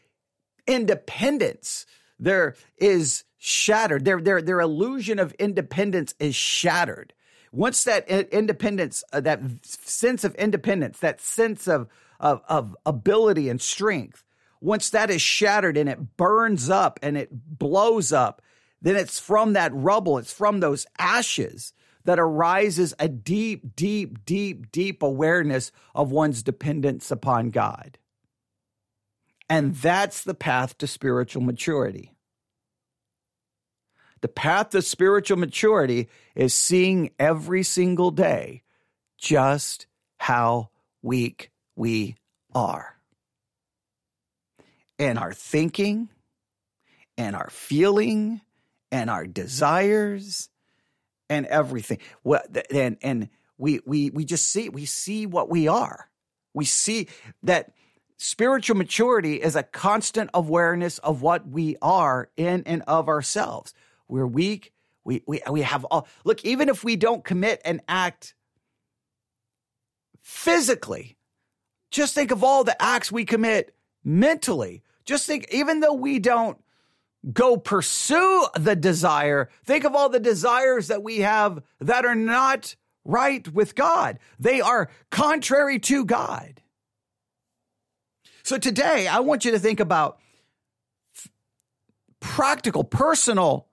independence, 0.66 1.86
there 2.18 2.54
is 2.78 3.24
shattered. 3.38 4.04
Their, 4.04 4.20
their, 4.20 4.42
their 4.42 4.60
illusion 4.60 5.18
of 5.18 5.32
independence 5.34 6.14
is 6.18 6.34
shattered. 6.34 7.12
Once 7.52 7.84
that 7.84 8.08
independence, 8.08 9.04
uh, 9.12 9.20
that 9.20 9.40
sense 9.62 10.24
of 10.24 10.34
independence, 10.34 10.98
that 10.98 11.20
sense 11.20 11.66
of, 11.66 11.88
of, 12.20 12.42
of 12.48 12.76
ability 12.84 13.48
and 13.48 13.60
strength, 13.60 14.24
once 14.60 14.90
that 14.90 15.10
is 15.10 15.22
shattered 15.22 15.76
and 15.76 15.88
it 15.88 16.16
burns 16.16 16.68
up 16.70 16.98
and 17.02 17.16
it 17.16 17.28
blows 17.32 18.12
up, 18.12 18.42
then 18.82 18.96
it's 18.96 19.18
from 19.18 19.54
that 19.54 19.72
rubble, 19.74 20.18
it's 20.18 20.32
from 20.32 20.60
those 20.60 20.86
ashes 20.98 21.72
that 22.04 22.18
arises 22.18 22.94
a 22.98 23.08
deep, 23.08 23.74
deep, 23.74 24.24
deep, 24.24 24.70
deep 24.70 25.02
awareness 25.02 25.72
of 25.94 26.10
one's 26.10 26.42
dependence 26.42 27.10
upon 27.10 27.50
God. 27.50 27.98
And 29.48 29.74
that's 29.74 30.24
the 30.24 30.34
path 30.34 30.76
to 30.78 30.86
spiritual 30.86 31.42
maturity. 31.42 32.12
The 34.22 34.28
path 34.28 34.70
to 34.70 34.82
spiritual 34.82 35.38
maturity 35.38 36.08
is 36.34 36.54
seeing 36.54 37.10
every 37.18 37.62
single 37.62 38.10
day 38.10 38.62
just 39.18 39.86
how 40.16 40.70
weak 41.02 41.50
we 41.76 42.16
are. 42.54 42.96
In 44.98 45.18
our 45.18 45.32
thinking, 45.32 46.08
and 47.18 47.36
our 47.36 47.50
feeling, 47.50 48.40
and 48.90 49.10
our 49.10 49.26
desires, 49.26 50.48
and 51.28 51.46
everything. 51.46 51.98
And, 52.70 52.96
and 53.02 53.28
we, 53.58 53.80
we, 53.86 54.10
we 54.10 54.24
just 54.24 54.46
see, 54.50 54.68
we 54.68 54.86
see 54.86 55.26
what 55.26 55.48
we 55.48 55.68
are. 55.68 56.08
We 56.54 56.64
see 56.64 57.08
that 57.42 57.72
spiritual 58.16 58.76
maturity 58.76 59.36
is 59.36 59.56
a 59.56 59.62
constant 59.62 60.30
awareness 60.32 60.98
of 60.98 61.22
what 61.22 61.48
we 61.48 61.76
are 61.82 62.28
in 62.36 62.62
and 62.66 62.82
of 62.86 63.08
ourselves. 63.08 63.74
We're 64.08 64.26
weak. 64.26 64.72
We, 65.04 65.22
we, 65.26 65.40
we 65.50 65.62
have 65.62 65.84
all, 65.84 66.08
look, 66.24 66.44
even 66.44 66.68
if 66.68 66.82
we 66.82 66.96
don't 66.96 67.24
commit 67.24 67.60
an 67.64 67.80
act 67.88 68.34
physically, 70.22 71.16
just 71.90 72.14
think 72.14 72.30
of 72.30 72.42
all 72.42 72.64
the 72.64 72.80
acts 72.82 73.12
we 73.12 73.24
commit 73.24 73.74
mentally. 74.02 74.82
Just 75.04 75.26
think, 75.26 75.46
even 75.52 75.80
though 75.80 75.94
we 75.94 76.18
don't 76.18 76.58
go 77.32 77.56
pursue 77.56 78.46
the 78.56 78.74
desire, 78.74 79.48
think 79.64 79.84
of 79.84 79.94
all 79.94 80.08
the 80.08 80.20
desires 80.20 80.88
that 80.88 81.02
we 81.02 81.20
have 81.20 81.62
that 81.80 82.04
are 82.04 82.14
not 82.16 82.74
right 83.04 83.46
with 83.48 83.74
God. 83.74 84.18
They 84.38 84.60
are 84.60 84.90
contrary 85.10 85.78
to 85.80 86.04
God. 86.04 86.60
So 88.46 88.58
today, 88.58 89.08
I 89.08 89.18
want 89.18 89.44
you 89.44 89.50
to 89.50 89.58
think 89.58 89.80
about 89.80 90.20
practical, 92.20 92.84
personal 92.84 93.66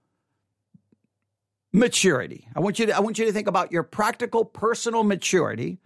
maturity. 1.72 2.48
I 2.56 2.60
want 2.60 2.80
you 2.80 2.88
to, 2.88 2.98
I 2.98 3.00
want 3.02 3.20
you 3.20 3.26
to 3.26 3.32
think 3.32 3.48
about 3.48 3.72
your 3.72 3.84
practical 3.84 4.44
personal 4.44 5.04
maturity 5.04 5.78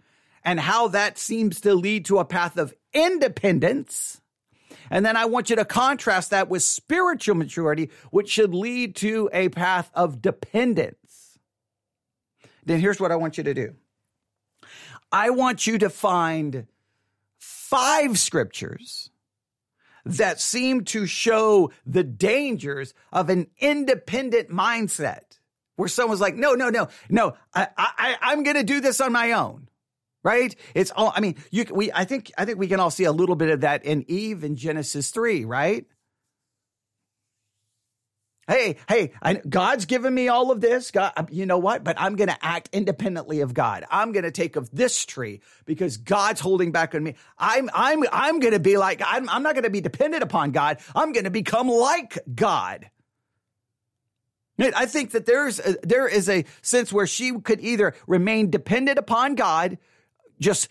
and 0.42 0.58
how 0.58 0.88
that 0.88 1.18
seems 1.18 1.60
to 1.60 1.74
lead 1.74 2.06
to 2.06 2.16
a 2.18 2.24
path 2.24 2.56
of 2.56 2.72
independence. 2.94 4.22
And 4.88 5.04
then 5.04 5.18
I 5.18 5.26
want 5.26 5.50
you 5.50 5.56
to 5.56 5.66
contrast 5.66 6.30
that 6.30 6.48
with 6.48 6.62
spiritual 6.62 7.34
maturity, 7.34 7.90
which 8.10 8.30
should 8.30 8.54
lead 8.54 8.96
to 8.96 9.28
a 9.34 9.50
path 9.50 9.90
of 9.92 10.22
dependence. 10.22 11.38
Then 12.64 12.80
here's 12.80 12.98
what 12.98 13.12
I 13.12 13.16
want 13.16 13.36
you 13.36 13.44
to 13.44 13.52
do. 13.52 13.74
I 15.12 15.28
want 15.28 15.66
you 15.66 15.76
to 15.76 15.90
find 15.90 16.66
five 17.68 18.18
scriptures 18.18 19.10
that 20.04 20.40
seem 20.40 20.84
to 20.84 21.06
show 21.06 21.70
the 21.84 22.02
dangers 22.02 22.94
of 23.12 23.28
an 23.28 23.46
independent 23.58 24.48
mindset 24.48 25.38
where 25.76 25.88
someone's 25.88 26.20
like, 26.20 26.34
no, 26.34 26.54
no, 26.54 26.70
no, 26.70 26.88
no, 27.10 27.34
I, 27.54 27.68
I, 27.76 28.16
I'm 28.22 28.42
going 28.42 28.56
to 28.56 28.64
do 28.64 28.80
this 28.80 29.00
on 29.00 29.12
my 29.12 29.32
own. 29.32 29.68
Right? 30.24 30.56
It's 30.74 30.90
all, 30.90 31.12
I 31.14 31.20
mean, 31.20 31.36
you, 31.50 31.64
we, 31.70 31.92
I 31.92 32.04
think, 32.04 32.32
I 32.36 32.44
think 32.44 32.58
we 32.58 32.66
can 32.66 32.80
all 32.80 32.90
see 32.90 33.04
a 33.04 33.12
little 33.12 33.36
bit 33.36 33.50
of 33.50 33.60
that 33.60 33.84
in 33.84 34.04
Eve 34.08 34.44
in 34.44 34.56
Genesis 34.56 35.10
3, 35.10 35.44
right? 35.44 35.86
Hey, 38.48 38.76
hey, 38.88 39.12
I, 39.20 39.34
God's 39.34 39.84
given 39.84 40.14
me 40.14 40.28
all 40.28 40.50
of 40.50 40.62
this. 40.62 40.90
God, 40.90 41.12
you 41.30 41.44
know 41.44 41.58
what? 41.58 41.84
But 41.84 42.00
I'm 42.00 42.16
going 42.16 42.30
to 42.30 42.44
act 42.44 42.70
independently 42.72 43.42
of 43.42 43.52
God. 43.52 43.84
I'm 43.90 44.12
going 44.12 44.24
to 44.24 44.30
take 44.30 44.56
of 44.56 44.70
this 44.70 45.04
tree 45.04 45.42
because 45.66 45.98
God's 45.98 46.40
holding 46.40 46.72
back 46.72 46.94
on 46.94 47.04
me. 47.04 47.14
I'm, 47.38 47.68
I'm, 47.74 48.04
I'm 48.10 48.40
going 48.40 48.54
to 48.54 48.60
be 48.60 48.78
like, 48.78 49.02
I'm, 49.04 49.28
I'm 49.28 49.42
not 49.42 49.52
going 49.52 49.64
to 49.64 49.70
be 49.70 49.82
dependent 49.82 50.22
upon 50.22 50.52
God. 50.52 50.78
I'm 50.96 51.12
going 51.12 51.24
to 51.24 51.30
become 51.30 51.68
like 51.68 52.18
God. 52.34 52.90
I 54.58 54.86
think 54.86 55.10
that 55.12 55.26
there's 55.26 55.60
a, 55.60 55.76
there 55.82 56.08
is 56.08 56.28
a 56.28 56.44
sense 56.62 56.90
where 56.90 57.06
she 57.06 57.32
could 57.40 57.60
either 57.60 57.94
remain 58.06 58.50
dependent 58.50 58.98
upon 58.98 59.34
God, 59.34 59.78
just 60.40 60.68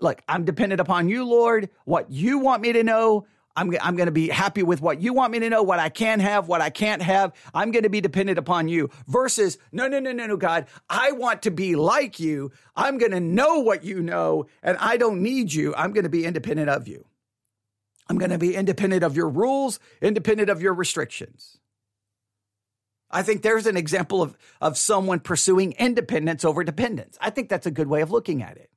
like 0.00 0.22
I'm 0.28 0.44
dependent 0.44 0.80
upon 0.80 1.08
you, 1.08 1.24
Lord, 1.24 1.70
what 1.84 2.10
you 2.10 2.38
want 2.40 2.60
me 2.60 2.72
to 2.72 2.82
know. 2.82 3.26
I'm, 3.56 3.74
I'm 3.80 3.96
going 3.96 4.06
to 4.06 4.12
be 4.12 4.28
happy 4.28 4.62
with 4.62 4.80
what 4.80 5.00
you 5.00 5.12
want 5.12 5.32
me 5.32 5.40
to 5.40 5.50
know, 5.50 5.62
what 5.62 5.80
I 5.80 5.88
can 5.88 6.20
have, 6.20 6.48
what 6.48 6.60
I 6.60 6.70
can't 6.70 7.02
have. 7.02 7.32
I'm 7.52 7.72
going 7.72 7.82
to 7.82 7.90
be 7.90 8.00
dependent 8.00 8.38
upon 8.38 8.68
you 8.68 8.90
versus 9.06 9.58
no, 9.72 9.88
no, 9.88 9.98
no, 9.98 10.12
no, 10.12 10.26
no, 10.26 10.36
God. 10.36 10.66
I 10.88 11.12
want 11.12 11.42
to 11.42 11.50
be 11.50 11.74
like 11.76 12.20
you. 12.20 12.52
I'm 12.76 12.98
going 12.98 13.12
to 13.12 13.20
know 13.20 13.60
what 13.60 13.84
you 13.84 14.02
know 14.02 14.46
and 14.62 14.76
I 14.78 14.96
don't 14.96 15.22
need 15.22 15.52
you. 15.52 15.74
I'm 15.74 15.92
going 15.92 16.04
to 16.04 16.10
be 16.10 16.24
independent 16.24 16.70
of 16.70 16.86
you. 16.86 17.04
I'm 18.08 18.18
going 18.18 18.30
to 18.30 18.38
be 18.38 18.56
independent 18.56 19.04
of 19.04 19.16
your 19.16 19.28
rules, 19.28 19.78
independent 20.00 20.50
of 20.50 20.62
your 20.62 20.74
restrictions. 20.74 21.58
I 23.10 23.22
think 23.22 23.42
there's 23.42 23.66
an 23.66 23.76
example 23.76 24.22
of, 24.22 24.36
of 24.60 24.78
someone 24.78 25.20
pursuing 25.20 25.72
independence 25.72 26.44
over 26.44 26.62
dependence. 26.62 27.18
I 27.20 27.30
think 27.30 27.48
that's 27.48 27.66
a 27.66 27.70
good 27.70 27.88
way 27.88 28.02
of 28.02 28.10
looking 28.10 28.42
at 28.42 28.56
it. 28.56 28.70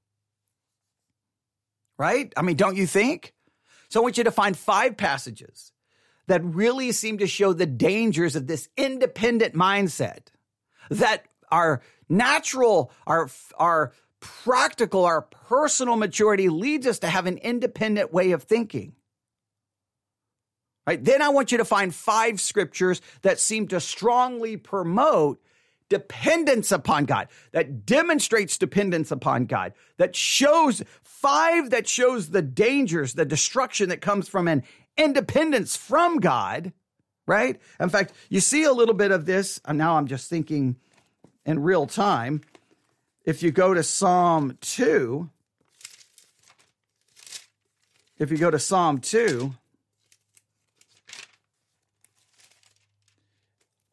Right? 1.97 2.33
I 2.35 2.41
mean, 2.41 2.55
don't 2.55 2.75
you 2.75 2.87
think? 2.87 3.32
So 3.93 3.99
I 3.99 4.03
want 4.03 4.17
you 4.17 4.23
to 4.23 4.31
find 4.31 4.57
five 4.57 4.97
passages 4.97 5.71
that 6.25 6.43
really 6.43 6.91
seem 6.91 7.19
to 7.19 7.27
show 7.27 7.53
the 7.53 7.67
dangers 7.67 8.35
of 8.35 8.47
this 8.47 8.67
independent 8.75 9.53
mindset 9.53 10.29
that 10.89 11.25
our 11.51 11.79
natural, 12.09 12.91
our, 13.05 13.29
our 13.55 13.93
practical, 14.19 15.05
our 15.05 15.21
personal 15.21 15.95
maturity 15.95 16.49
leads 16.49 16.87
us 16.87 16.97
to 16.99 17.07
have 17.07 17.27
an 17.27 17.37
independent 17.37 18.11
way 18.11 18.31
of 18.31 18.41
thinking. 18.41 18.93
Right? 20.87 21.03
Then 21.03 21.21
I 21.21 21.29
want 21.29 21.51
you 21.51 21.59
to 21.59 21.65
find 21.65 21.93
five 21.93 22.41
scriptures 22.41 22.99
that 23.21 23.39
seem 23.39 23.67
to 23.67 23.79
strongly 23.79 24.57
promote 24.57 25.39
dependence 25.89 26.71
upon 26.71 27.05
God, 27.05 27.27
that 27.51 27.85
demonstrates 27.85 28.57
dependence 28.57 29.11
upon 29.11 29.45
God, 29.45 29.73
that 29.97 30.15
shows 30.15 30.81
five 31.23 31.69
that 31.69 31.87
shows 31.87 32.29
the 32.29 32.41
dangers, 32.41 33.13
the 33.13 33.23
destruction 33.23 33.87
that 33.87 34.01
comes 34.01 34.27
from 34.27 34.49
an 34.49 34.61
independence 34.97 35.77
from 35.77 36.19
God, 36.19 36.73
right? 37.25 37.61
In 37.79 37.87
fact, 37.87 38.11
you 38.27 38.41
see 38.41 38.65
a 38.65 38.73
little 38.73 38.93
bit 38.93 39.11
of 39.11 39.25
this. 39.25 39.61
And 39.63 39.77
now 39.77 39.95
I'm 39.95 40.07
just 40.07 40.29
thinking 40.29 40.75
in 41.45 41.63
real 41.63 41.87
time. 41.87 42.41
If 43.23 43.41
you 43.41 43.51
go 43.51 43.73
to 43.73 43.83
Psalm 43.83 44.57
2, 44.59 45.29
if 48.19 48.29
you 48.29 48.37
go 48.37 48.51
to 48.51 48.59
Psalm 48.59 48.99
2, 48.99 49.53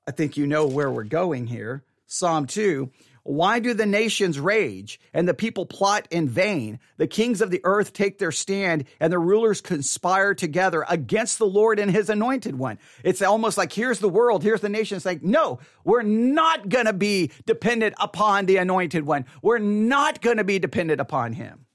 I 0.09 0.11
think 0.11 0.37
you 0.37 0.49
know 0.49 0.67
where 0.67 0.91
we're 0.91 1.05
going 1.05 1.47
here. 1.47 1.85
Psalm 2.09 2.49
2. 2.49 2.91
Why 3.23 3.59
do 3.61 3.75
the 3.75 3.87
nations 3.87 4.41
rage 4.41 4.99
and 5.13 5.29
the 5.29 5.35
people 5.35 5.67
plot 5.67 6.09
in 6.11 6.29
vain? 6.29 6.79
The 6.97 7.07
kings 7.07 7.41
of 7.41 7.51
the 7.51 7.61
earth 7.65 7.93
take 7.93 8.19
their 8.19 8.33
stand 8.33 8.85
and 8.99 9.13
the 9.13 9.19
rulers 9.19 9.61
conspire 9.61 10.35
together 10.35 10.85
against 10.89 11.39
the 11.39 11.47
Lord 11.47 11.79
and 11.79 11.91
his 11.91 12.09
anointed 12.09 12.59
one. 12.59 12.79
It's 13.05 13.23
almost 13.23 13.59
like 13.59 13.73
here's 13.73 13.99
the 13.99 14.09
world, 14.09 14.43
here's 14.43 14.63
the 14.63 14.69
nation. 14.69 14.97
It's 14.97 15.07
like, 15.07 15.23
no, 15.23 15.59
we're 15.85 16.03
not 16.03 16.69
going 16.69 16.87
to 16.87 16.93
be 16.93 17.31
dependent 17.47 17.95
upon 18.01 18.47
the 18.47 18.57
anointed 18.57 19.05
one. 19.05 19.27
We're 19.43 19.59
not 19.59 20.21
going 20.21 20.39
to 20.39 20.45
be 20.45 20.59
dependent 20.59 21.01
upon 21.01 21.35
him. 21.35 21.67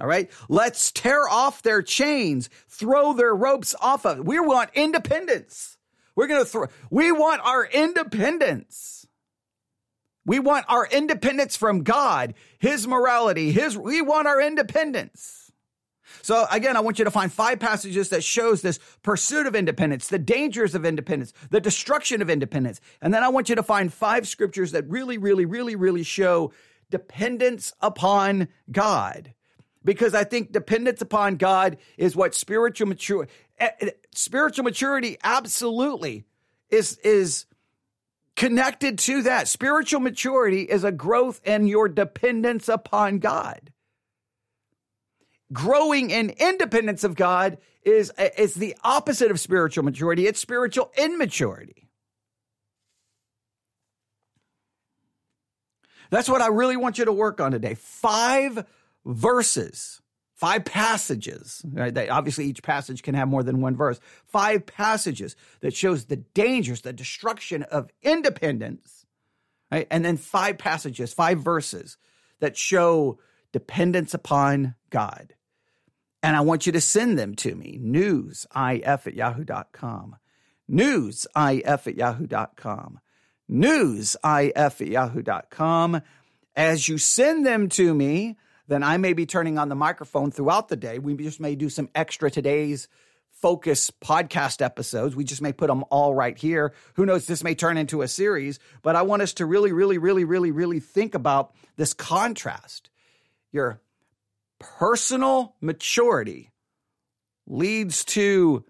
All 0.00 0.06
right. 0.06 0.30
Let's 0.48 0.92
tear 0.92 1.28
off 1.28 1.62
their 1.62 1.82
chains, 1.82 2.48
throw 2.68 3.14
their 3.14 3.34
ropes 3.34 3.74
off 3.80 4.06
of. 4.06 4.20
We 4.20 4.38
want 4.38 4.70
independence. 4.74 5.76
We're 6.14 6.28
going 6.28 6.44
to 6.44 6.50
throw, 6.50 6.66
we 6.90 7.12
want 7.12 7.42
our 7.42 7.64
independence. 7.64 9.06
We 10.28 10.40
want 10.40 10.66
our 10.68 10.86
independence 10.86 11.56
from 11.56 11.82
God, 11.84 12.34
His 12.58 12.86
morality, 12.86 13.50
His, 13.50 13.78
we 13.78 14.02
want 14.02 14.28
our 14.28 14.40
independence. 14.40 15.50
So 16.20 16.46
again, 16.50 16.76
I 16.76 16.80
want 16.80 16.98
you 16.98 17.06
to 17.06 17.10
find 17.10 17.32
five 17.32 17.58
passages 17.60 18.10
that 18.10 18.22
shows 18.22 18.60
this 18.60 18.78
pursuit 19.02 19.46
of 19.46 19.56
independence, 19.56 20.08
the 20.08 20.18
dangers 20.18 20.74
of 20.74 20.84
independence, 20.84 21.32
the 21.50 21.60
destruction 21.60 22.20
of 22.20 22.28
independence. 22.28 22.78
And 23.00 23.14
then 23.14 23.24
I 23.24 23.28
want 23.28 23.48
you 23.48 23.54
to 23.54 23.62
find 23.62 23.90
five 23.90 24.28
scriptures 24.28 24.72
that 24.72 24.86
really, 24.86 25.16
really, 25.16 25.46
really, 25.46 25.76
really 25.76 26.02
show 26.02 26.52
dependence 26.90 27.72
upon 27.80 28.48
God. 28.70 29.32
because 29.84 30.14
I 30.14 30.24
think 30.24 30.52
dependence 30.52 31.00
upon 31.00 31.36
God 31.36 31.78
is 31.96 32.14
what 32.14 32.34
spiritual 32.34 32.88
maturity 32.88 33.32
eh, 33.58 33.70
eh, 33.80 33.90
spiritual 34.14 34.64
maturity 34.64 35.16
absolutely 35.24 36.24
is 36.68 36.98
is 36.98 37.46
connected 38.38 39.00
to 39.00 39.22
that. 39.24 39.48
Spiritual 39.48 40.00
maturity 40.00 40.62
is 40.62 40.84
a 40.84 40.92
growth 40.92 41.40
in 41.44 41.66
your 41.66 41.88
dependence 41.88 42.68
upon 42.68 43.18
God. 43.18 43.72
Growing 45.52 46.10
in 46.10 46.30
independence 46.30 47.02
of 47.02 47.16
God 47.16 47.58
is, 47.82 48.12
is 48.36 48.54
the 48.54 48.76
opposite 48.84 49.32
of 49.32 49.40
spiritual 49.40 49.82
maturity. 49.84 50.26
It's 50.26 50.38
spiritual 50.38 50.92
immaturity. 50.96 51.88
That's 56.10 56.28
what 56.28 56.40
I 56.40 56.46
really 56.46 56.76
want 56.76 56.96
you 56.98 57.06
to 57.06 57.12
work 57.12 57.40
on 57.40 57.50
today. 57.50 57.74
Five 57.74 58.64
verses, 59.04 60.00
five 60.38 60.64
passages. 60.64 61.62
Right? 61.64 62.08
obviously, 62.08 62.46
each 62.46 62.62
passage 62.62 63.02
can 63.02 63.14
have 63.14 63.28
more 63.28 63.42
than 63.42 63.60
one 63.60 63.76
verse. 63.76 64.00
Five 64.26 64.66
passages 64.66 65.36
that 65.60 65.74
shows 65.74 66.06
the 66.06 66.16
dangers, 66.16 66.80
the 66.80 66.92
destruction 66.92 67.62
of 67.64 67.90
independence. 68.02 69.04
Right? 69.70 69.86
And 69.90 70.04
then 70.04 70.16
five 70.16 70.58
passages, 70.58 71.12
five 71.12 71.40
verses 71.40 71.98
that 72.40 72.56
show 72.56 73.18
dependence 73.52 74.14
upon 74.14 74.74
God. 74.90 75.34
And 76.22 76.36
I 76.36 76.40
want 76.40 76.66
you 76.66 76.72
to 76.72 76.80
send 76.80 77.18
them 77.18 77.34
to 77.36 77.54
me. 77.54 77.78
Newsif 77.82 79.06
at 79.06 79.14
yahoo.com. 79.14 80.16
Newsif 80.70 81.86
at 81.86 81.96
yahoo.com 81.96 83.00
newsif 83.50 84.52
at 84.54 84.80
yahoo.com. 84.80 86.02
As 86.56 86.88
you 86.88 86.98
send 86.98 87.46
them 87.46 87.68
to 87.70 87.94
me, 87.94 88.36
then 88.68 88.82
I 88.82 88.98
may 88.98 89.14
be 89.14 89.26
turning 89.26 89.58
on 89.58 89.68
the 89.68 89.74
microphone 89.74 90.30
throughout 90.30 90.68
the 90.68 90.76
day. 90.76 90.98
We 90.98 91.16
just 91.16 91.40
may 91.40 91.54
do 91.54 91.68
some 91.68 91.88
extra 91.94 92.30
today's 92.30 92.88
focus 93.30 93.90
podcast 93.90 94.62
episodes. 94.62 95.16
We 95.16 95.24
just 95.24 95.42
may 95.42 95.52
put 95.52 95.68
them 95.68 95.84
all 95.90 96.14
right 96.14 96.36
here. 96.36 96.74
Who 96.94 97.06
knows? 97.06 97.26
This 97.26 97.42
may 97.42 97.54
turn 97.54 97.78
into 97.78 98.02
a 98.02 98.08
series, 98.08 98.58
but 98.82 98.94
I 98.94 99.02
want 99.02 99.22
us 99.22 99.32
to 99.34 99.46
really, 99.46 99.72
really, 99.72 99.98
really, 99.98 100.24
really, 100.24 100.50
really 100.50 100.80
think 100.80 101.14
about 101.14 101.54
this 101.76 101.94
contrast. 101.94 102.90
Your 103.52 103.80
personal 104.58 105.54
maturity 105.60 106.50
leads 107.46 108.04
to 108.04 108.64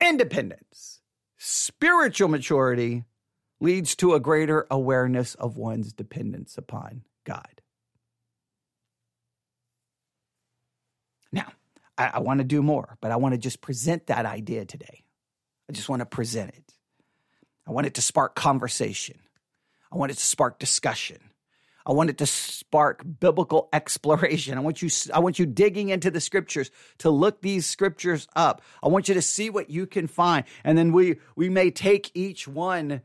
independence, 0.00 1.00
spiritual 1.36 2.28
maturity 2.28 3.04
leads 3.60 3.94
to 3.96 4.14
a 4.14 4.20
greater 4.20 4.66
awareness 4.70 5.34
of 5.36 5.56
one's 5.56 5.92
dependence 5.92 6.58
upon 6.58 7.02
God. 7.24 7.62
Now, 11.32 11.52
I, 11.98 12.12
I 12.14 12.18
want 12.20 12.38
to 12.38 12.44
do 12.44 12.62
more, 12.62 12.96
but 13.00 13.10
I 13.10 13.16
want 13.16 13.34
to 13.34 13.38
just 13.38 13.60
present 13.60 14.06
that 14.06 14.26
idea 14.26 14.64
today. 14.64 15.04
I 15.68 15.72
just 15.72 15.88
want 15.88 16.00
to 16.00 16.06
present 16.06 16.50
it. 16.50 16.72
I 17.66 17.72
want 17.72 17.86
it 17.86 17.94
to 17.94 18.02
spark 18.02 18.34
conversation. 18.34 19.18
I 19.90 19.96
want 19.96 20.12
it 20.12 20.18
to 20.18 20.24
spark 20.24 20.58
discussion. 20.58 21.18
I 21.84 21.92
want 21.92 22.10
it 22.10 22.18
to 22.18 22.26
spark 22.26 23.04
biblical 23.20 23.68
exploration. 23.72 24.58
I 24.58 24.60
want 24.60 24.82
you 24.82 24.90
I 25.14 25.20
want 25.20 25.38
you 25.38 25.46
digging 25.46 25.88
into 25.88 26.10
the 26.10 26.20
scriptures 26.20 26.70
to 26.98 27.10
look 27.10 27.40
these 27.40 27.66
scriptures 27.66 28.26
up. 28.34 28.62
I 28.82 28.88
want 28.88 29.08
you 29.08 29.14
to 29.14 29.22
see 29.22 29.50
what 29.50 29.70
you 29.70 29.86
can 29.86 30.06
find. 30.06 30.44
And 30.64 30.76
then 30.76 30.92
we 30.92 31.16
we 31.36 31.48
may 31.48 31.70
take 31.70 32.10
each 32.14 32.48
one 32.48 33.02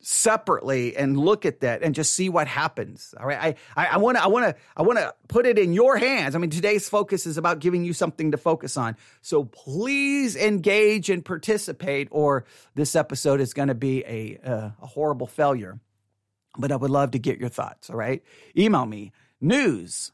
separately 0.00 0.96
and 0.96 1.18
look 1.18 1.44
at 1.44 1.60
that 1.60 1.82
and 1.82 1.94
just 1.94 2.14
see 2.14 2.28
what 2.28 2.46
happens. 2.48 3.14
All 3.18 3.26
right. 3.26 3.56
I, 3.76 3.86
I 3.86 3.96
want 3.98 4.16
to, 4.16 4.24
I 4.24 4.26
want 4.28 4.46
to, 4.46 4.62
I 4.76 4.82
want 4.82 4.98
to 4.98 5.14
put 5.28 5.46
it 5.46 5.58
in 5.58 5.72
your 5.72 5.96
hands. 5.96 6.34
I 6.34 6.38
mean, 6.38 6.50
today's 6.50 6.88
focus 6.88 7.26
is 7.26 7.36
about 7.36 7.58
giving 7.58 7.84
you 7.84 7.92
something 7.92 8.30
to 8.30 8.36
focus 8.36 8.76
on. 8.76 8.96
So 9.20 9.44
please 9.44 10.36
engage 10.36 11.10
and 11.10 11.24
participate 11.24 12.08
or 12.10 12.44
this 12.74 12.96
episode 12.96 13.40
is 13.40 13.52
going 13.52 13.68
to 13.68 13.74
be 13.74 14.04
a, 14.04 14.38
uh, 14.44 14.70
a 14.80 14.86
horrible 14.86 15.26
failure. 15.26 15.78
But 16.58 16.72
I 16.72 16.76
would 16.76 16.90
love 16.90 17.12
to 17.12 17.18
get 17.18 17.38
your 17.38 17.48
thoughts. 17.48 17.90
All 17.90 17.96
right. 17.96 18.22
Email 18.56 18.86
me 18.86 19.12
news 19.40 20.12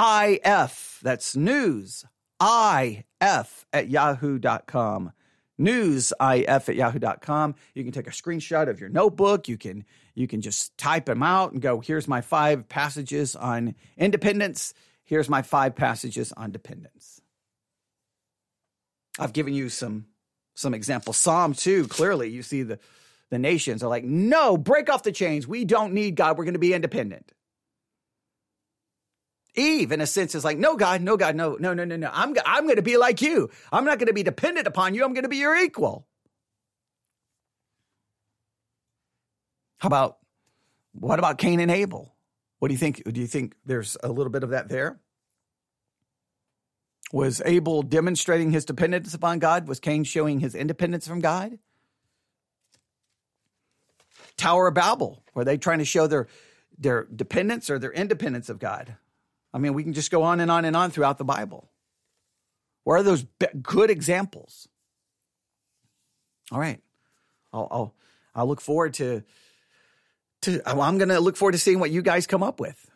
if 0.00 1.00
that's 1.02 1.34
news 1.34 2.04
if 2.40 3.66
at 3.72 3.88
yahoo.com 3.88 5.12
newsif 5.58 6.12
at 6.68 6.74
yahoo.com. 6.74 7.54
You 7.74 7.84
can 7.84 7.92
take 7.92 8.06
a 8.06 8.10
screenshot 8.10 8.68
of 8.68 8.80
your 8.80 8.88
notebook. 8.88 9.48
You 9.48 9.58
can 9.58 9.84
you 10.14 10.26
can 10.26 10.40
just 10.40 10.76
type 10.76 11.06
them 11.06 11.22
out 11.22 11.52
and 11.52 11.62
go, 11.62 11.80
here's 11.80 12.08
my 12.08 12.20
five 12.20 12.68
passages 12.68 13.36
on 13.36 13.74
independence. 13.96 14.74
Here's 15.04 15.28
my 15.28 15.42
five 15.42 15.76
passages 15.76 16.32
on 16.32 16.50
dependence. 16.50 17.20
I've 19.18 19.32
given 19.32 19.54
you 19.54 19.68
some 19.68 20.06
some 20.54 20.74
examples. 20.74 21.16
Psalm 21.16 21.54
2, 21.54 21.86
clearly 21.86 22.28
you 22.30 22.42
see 22.42 22.62
the 22.62 22.78
the 23.30 23.38
nations 23.38 23.82
are 23.82 23.88
like, 23.88 24.04
no, 24.04 24.56
break 24.56 24.88
off 24.90 25.02
the 25.02 25.12
chains. 25.12 25.46
We 25.46 25.64
don't 25.64 25.92
need 25.92 26.16
God. 26.16 26.38
We're 26.38 26.44
going 26.44 26.54
to 26.54 26.58
be 26.60 26.72
independent. 26.72 27.30
Eve, 29.58 29.92
in 29.92 30.00
a 30.00 30.06
sense, 30.06 30.34
is 30.34 30.44
like, 30.44 30.58
no, 30.58 30.76
God, 30.76 31.02
no, 31.02 31.16
God, 31.16 31.34
no, 31.34 31.56
no, 31.58 31.74
no, 31.74 31.84
no, 31.84 31.96
no. 31.96 32.10
I'm, 32.12 32.34
I'm 32.46 32.64
going 32.64 32.76
to 32.76 32.82
be 32.82 32.96
like 32.96 33.20
you. 33.20 33.50
I'm 33.72 33.84
not 33.84 33.98
going 33.98 34.06
to 34.06 34.12
be 34.12 34.22
dependent 34.22 34.66
upon 34.66 34.94
you. 34.94 35.04
I'm 35.04 35.12
going 35.12 35.24
to 35.24 35.28
be 35.28 35.38
your 35.38 35.56
equal. 35.56 36.06
How 39.78 39.88
about, 39.88 40.18
what 40.92 41.18
about 41.18 41.38
Cain 41.38 41.60
and 41.60 41.70
Abel? 41.70 42.14
What 42.58 42.68
do 42.68 42.74
you 42.74 42.78
think? 42.78 43.02
Do 43.12 43.20
you 43.20 43.26
think 43.26 43.54
there's 43.64 43.96
a 44.02 44.08
little 44.08 44.32
bit 44.32 44.42
of 44.42 44.50
that 44.50 44.68
there? 44.68 44.98
Was 47.12 47.40
Abel 47.44 47.82
demonstrating 47.82 48.50
his 48.50 48.64
dependence 48.64 49.14
upon 49.14 49.38
God? 49.38 49.68
Was 49.68 49.80
Cain 49.80 50.04
showing 50.04 50.40
his 50.40 50.54
independence 50.54 51.06
from 51.06 51.20
God? 51.20 51.58
Tower 54.36 54.68
of 54.68 54.74
Babel, 54.74 55.22
were 55.34 55.44
they 55.44 55.56
trying 55.56 55.78
to 55.78 55.84
show 55.84 56.06
their 56.06 56.28
their 56.76 57.04
dependence 57.04 57.70
or 57.70 57.78
their 57.78 57.92
independence 57.92 58.48
of 58.48 58.58
God? 58.58 58.96
I 59.52 59.58
mean, 59.58 59.74
we 59.74 59.82
can 59.82 59.92
just 59.92 60.10
go 60.10 60.22
on 60.22 60.40
and 60.40 60.50
on 60.50 60.64
and 60.64 60.76
on 60.76 60.90
throughout 60.90 61.18
the 61.18 61.24
Bible. 61.24 61.68
Where 62.84 62.98
are 62.98 63.02
those 63.02 63.26
good 63.62 63.90
examples? 63.90 64.68
All 66.50 66.58
right. 66.58 66.80
I'll, 67.52 67.68
I'll, 67.70 67.94
I'll 68.34 68.46
look 68.46 68.60
forward 68.60 68.94
to, 68.94 69.22
to 70.42 70.62
I'm 70.66 70.98
going 70.98 71.08
to 71.08 71.20
look 71.20 71.36
forward 71.36 71.52
to 71.52 71.58
seeing 71.58 71.80
what 71.80 71.90
you 71.90 72.02
guys 72.02 72.26
come 72.26 72.42
up 72.42 72.60
with. 72.60 72.90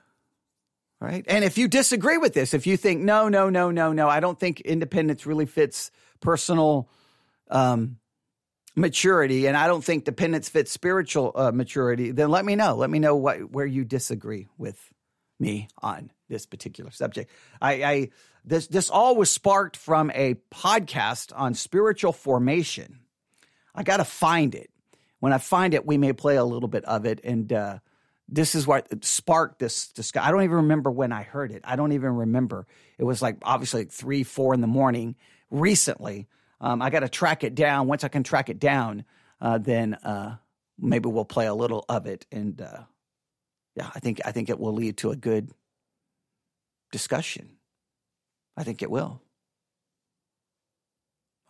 All 1.01 1.09
right. 1.09 1.25
And 1.27 1.45
if 1.45 1.59
you 1.59 1.69
disagree 1.69 2.17
with 2.17 2.33
this, 2.33 2.55
if 2.55 2.67
you 2.67 2.77
think, 2.77 3.03
no, 3.03 3.29
no, 3.29 3.51
no, 3.51 3.71
no, 3.71 3.93
no, 3.93 4.09
I 4.09 4.21
don't 4.21 4.39
think 4.39 4.61
independence 4.61 5.27
really 5.27 5.47
fits 5.47 5.91
personal 6.21 6.89
um, 7.51 7.99
maturity, 8.77 9.47
and 9.47 9.57
I 9.57 9.67
don't 9.67 9.85
think 9.85 10.05
dependence 10.05 10.49
fits 10.49 10.71
spiritual 10.71 11.33
uh, 11.35 11.51
maturity, 11.51 12.13
then 12.13 12.31
let 12.31 12.45
me 12.45 12.55
know. 12.55 12.77
Let 12.77 12.89
me 12.89 12.99
know 12.99 13.17
what, 13.17 13.51
where 13.51 13.67
you 13.67 13.85
disagree 13.85 14.49
with 14.57 14.79
me 15.41 15.69
on 15.83 16.11
this 16.33 16.47
particular 16.47 16.91
subject. 16.91 17.31
I, 17.61 17.73
I 17.85 18.09
this 18.45 18.67
this 18.67 18.91
all 18.91 19.15
was 19.15 19.31
sparked 19.31 19.77
from 19.77 20.11
a 20.15 20.35
podcast 20.53 21.33
on 21.37 21.55
spiritual 21.55 22.13
formation. 22.13 23.01
I 23.75 23.85
got 23.85 23.99
to 23.99 24.05
find 24.05 24.55
it. 24.55 24.71
When 25.21 25.33
I 25.33 25.39
find 25.39 25.75
it, 25.75 25.87
we 25.87 25.99
may 25.99 26.13
play 26.13 26.37
a 26.37 26.45
little 26.45 26.69
bit 26.69 26.85
of 26.87 27.05
it, 27.05 27.21
and 27.23 27.53
uh, 27.53 27.79
this 28.29 28.55
is 28.55 28.67
what 28.67 29.05
sparked 29.05 29.61
this 29.61 29.89
discussion. 29.89 30.27
I 30.27 30.33
don't 30.33 30.43
even 30.43 30.57
remember 30.57 30.91
when 30.91 31.13
I 31.13 31.23
heard 31.23 31.53
it. 31.53 31.63
I 31.65 31.77
don't 31.77 31.93
even 31.93 32.17
remember. 32.17 32.67
It 32.99 33.05
was 33.05 33.23
like 33.23 33.37
obviously 33.43 33.83
like 33.83 33.93
three, 33.93 34.25
four 34.25 34.55
in 34.55 34.63
the 34.63 34.67
morning 34.67 35.15
recently. 35.51 36.27
Um, 36.61 36.81
I 36.81 36.91
got 36.91 37.01
to 37.01 37.09
track 37.09 37.45
it 37.45 37.55
down. 37.55 37.87
Once 37.89 38.05
I 38.05 38.09
can 38.09 38.23
track 38.23 38.49
it 38.49 38.59
down, 38.59 39.05
uh, 39.41 39.59
then 39.59 39.95
uh, 39.95 40.37
maybe 40.79 41.09
we'll 41.09 41.25
play 41.25 41.47
a 41.47 41.55
little 41.55 41.85
of 41.89 42.07
it 42.07 42.27
and 42.33 42.61
uh, 42.61 42.83
yeah, 43.75 43.91
I 43.95 44.01
think 44.01 44.21
I 44.25 44.33
think 44.33 44.51
it 44.51 44.59
will 44.59 44.75
lead 44.75 44.99
to 44.99 45.11
a 45.11 45.17
good 45.17 45.51
discussion. 46.93 47.57
I 48.57 48.63
think 48.63 48.83
it 48.83 48.91
will. 48.91 49.21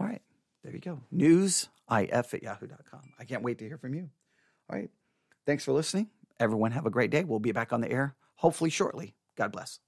All 0.00 0.06
right, 0.06 0.22
there 0.64 0.72
you 0.72 0.80
go. 0.80 1.02
Newsif 1.14 1.68
at 1.90 2.42
yahoo.com. 2.42 3.12
I 3.18 3.24
can't 3.24 3.42
wait 3.42 3.58
to 3.58 3.66
hear 3.66 3.76
from 3.76 3.94
you. 3.94 4.08
All 4.70 4.78
right. 4.78 4.90
Thanks 5.44 5.64
for 5.64 5.72
listening. 5.72 6.08
Everyone 6.40 6.70
have 6.72 6.86
a 6.86 6.90
great 6.90 7.10
day. 7.10 7.24
We'll 7.24 7.38
be 7.40 7.52
back 7.52 7.72
on 7.74 7.82
the 7.82 7.90
air 7.90 8.16
hopefully 8.42 8.70
shortly. 8.70 9.14
God 9.36 9.52
bless. 9.52 9.78